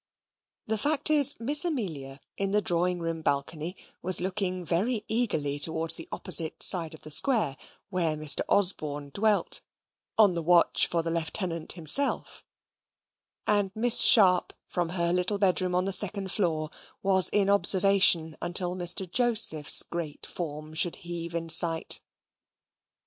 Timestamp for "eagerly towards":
5.07-5.95